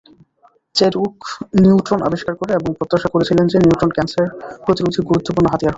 Chadwick 0.75 1.17
neutron 1.61 1.99
আবিষ্কার 2.03 2.33
করে 2.35 2.51
এবং 2.53 2.69
প্রত্যাশা 2.73 3.07
করেছিলেন 3.09 3.45
যে 3.47 3.57
নিউট্রন 3.57 3.91
ক্যান্সার 3.93 4.25
প্রতিরোধে 4.65 5.01
গুরুত্বপূর্ণ 5.09 5.47
হাতিয়ার 5.47 5.59
হবে। 5.61 5.69